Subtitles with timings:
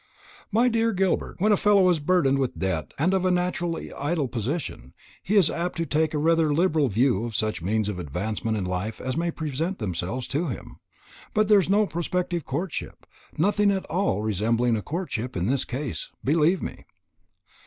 [0.51, 4.25] "My dear Gilbert, when a fellow is burdened with debt and of a naturally idle
[4.25, 8.57] disposition, he is apt to take rather a liberal view of such means of advancement
[8.57, 10.77] in life as may present themselves to him.
[11.35, 13.05] But there is no prospective courtship
[13.37, 16.83] nothing at all resembling a courtship in this case, believe me.